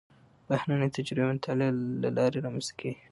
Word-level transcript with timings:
بهرنۍ 0.47 0.89
تجربې 0.95 1.25
د 1.31 1.31
مطالعې 1.37 1.71
له 2.03 2.09
لارې 2.17 2.43
رامنځته 2.45 2.73
کېږي. 2.79 3.01